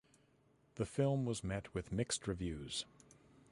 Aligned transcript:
The 0.77 0.85
film 0.87 1.27
was 1.27 1.43
met 1.43 1.75
with 1.75 1.91
mixed 1.91 2.27
reviews. 2.27 2.85